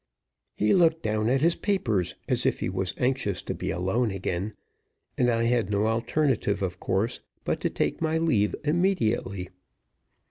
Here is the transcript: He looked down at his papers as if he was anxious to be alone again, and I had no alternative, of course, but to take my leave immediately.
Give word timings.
He 0.57 0.73
looked 0.73 1.03
down 1.03 1.29
at 1.29 1.41
his 1.41 1.53
papers 1.53 2.15
as 2.27 2.43
if 2.47 2.59
he 2.59 2.69
was 2.69 2.95
anxious 2.97 3.43
to 3.43 3.53
be 3.53 3.69
alone 3.69 4.09
again, 4.09 4.55
and 5.15 5.29
I 5.29 5.43
had 5.43 5.69
no 5.69 5.85
alternative, 5.85 6.63
of 6.63 6.79
course, 6.79 7.19
but 7.45 7.59
to 7.59 7.69
take 7.69 8.01
my 8.01 8.17
leave 8.17 8.55
immediately. 8.63 9.49